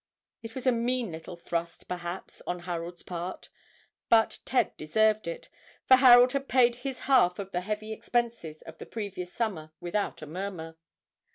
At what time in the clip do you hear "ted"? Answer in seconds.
4.45-4.75